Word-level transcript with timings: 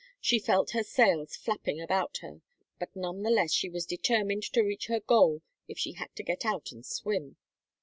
She 0.19 0.39
felt 0.39 0.71
her 0.71 0.81
sails 0.81 1.35
flapping 1.35 1.79
about 1.79 2.17
her, 2.23 2.41
but 2.79 2.95
none 2.95 3.21
the 3.21 3.29
less 3.29 3.63
was 3.71 3.85
she 3.85 3.95
determined 3.97 4.41
to 4.51 4.63
reach 4.63 4.87
her 4.87 4.99
goal 4.99 5.43
if 5.67 5.77
she 5.77 5.91
had 5.91 6.09
to 6.15 6.23
get 6.23 6.43
out 6.43 6.71
and 6.71 6.83
swim. 6.83 7.37